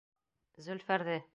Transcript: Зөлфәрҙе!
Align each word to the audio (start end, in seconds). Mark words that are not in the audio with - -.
Зөлфәрҙе! 0.69 1.21